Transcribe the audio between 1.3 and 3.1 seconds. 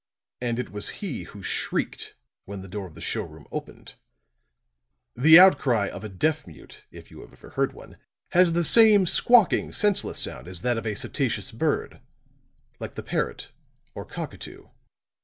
shrieked when the door of the